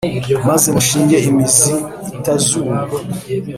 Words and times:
Maze 0.47 0.67
mushinge 0.75 1.17
imizi 1.29 1.73
itazuma 2.17 2.77